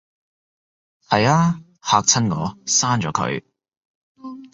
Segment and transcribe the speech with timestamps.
[1.07, 3.43] 係吖，嚇親我，刪咗佢